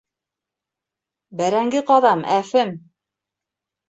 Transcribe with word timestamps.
Бәрәңге 1.41 1.81
ҡаҙам, 1.89 2.23
әфем! 2.37 2.73